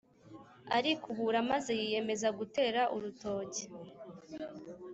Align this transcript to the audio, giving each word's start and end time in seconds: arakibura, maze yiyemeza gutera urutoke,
arakibura, 0.77 1.37
maze 1.51 1.71
yiyemeza 1.79 2.27
gutera 2.39 2.81
urutoke, 2.95 3.63